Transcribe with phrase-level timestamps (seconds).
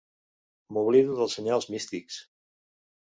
[0.77, 2.19] M'oblido dels senyals místics.